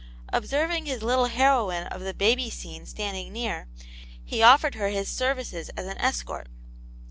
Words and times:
Ob 0.33 0.47
serving 0.47 0.87
his 0.87 1.03
little 1.03 1.27
heroine 1.27 1.85
of 1.89 2.01
the 2.01 2.11
baby 2.15 2.49
scene 2.49 2.87
standing 2.87 3.31
near, 3.31 3.67
he 4.25 4.41
offered 4.41 4.73
her 4.73 4.87
his 4.89 5.07
services 5.07 5.69
as 5.77 5.85
an 5.85 5.99
escort. 5.99 6.47